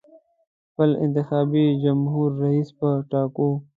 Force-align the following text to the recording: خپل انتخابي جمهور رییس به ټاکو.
خپل 0.69 0.89
انتخابي 1.05 1.65
جمهور 1.83 2.29
رییس 2.43 2.69
به 2.77 2.89
ټاکو. 3.11 3.49